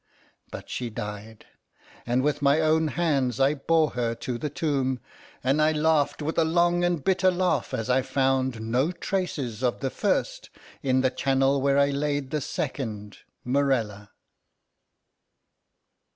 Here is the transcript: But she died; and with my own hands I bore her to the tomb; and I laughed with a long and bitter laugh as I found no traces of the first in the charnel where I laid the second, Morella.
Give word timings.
But 0.49 0.67
she 0.67 0.89
died; 0.89 1.45
and 2.07 2.23
with 2.23 2.41
my 2.41 2.59
own 2.59 2.87
hands 2.87 3.39
I 3.39 3.53
bore 3.53 3.91
her 3.91 4.15
to 4.15 4.39
the 4.39 4.49
tomb; 4.49 4.99
and 5.43 5.61
I 5.61 5.73
laughed 5.73 6.23
with 6.23 6.39
a 6.39 6.43
long 6.43 6.83
and 6.83 7.03
bitter 7.03 7.29
laugh 7.29 7.71
as 7.71 7.87
I 7.87 8.01
found 8.01 8.61
no 8.61 8.91
traces 8.91 9.61
of 9.61 9.79
the 9.79 9.91
first 9.91 10.49
in 10.81 11.01
the 11.01 11.11
charnel 11.11 11.61
where 11.61 11.77
I 11.77 11.91
laid 11.91 12.31
the 12.31 12.41
second, 12.41 13.19
Morella. 13.45 14.09